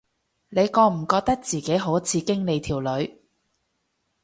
[0.49, 3.21] 你覺唔覺得自己好似經理條女